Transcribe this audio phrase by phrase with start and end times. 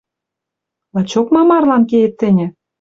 [0.93, 2.47] Лачок ма марлан кеет тӹньӹ?